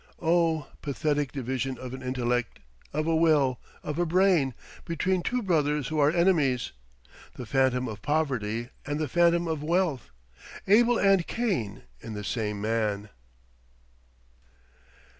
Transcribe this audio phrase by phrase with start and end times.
[0.19, 2.57] Oh, pathetic division of an intellect,
[2.91, 6.71] of a will, of a brain, between two brothers who are enemies!
[7.35, 10.09] the Phantom of Poverty and the Phantom of Wealth!
[10.67, 13.09] Abel and Cain in the same man!